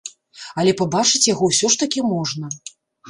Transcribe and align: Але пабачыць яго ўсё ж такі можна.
Але 0.61 0.71
пабачыць 0.79 1.23
яго 1.33 1.49
ўсё 1.53 1.71
ж 1.75 1.81
такі 1.85 1.99
можна. 2.15 2.53